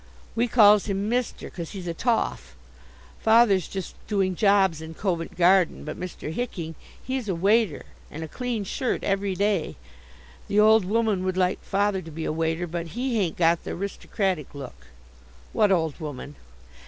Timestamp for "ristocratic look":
13.75-14.87